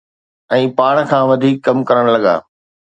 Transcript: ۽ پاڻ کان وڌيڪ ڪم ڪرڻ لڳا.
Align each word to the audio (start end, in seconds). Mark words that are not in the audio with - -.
۽ 0.55 0.63
پاڻ 0.79 0.95
کان 1.11 1.23
وڌيڪ 1.31 1.55
ڪم 1.65 1.77
ڪرڻ 1.87 2.05
لڳا. 2.15 2.35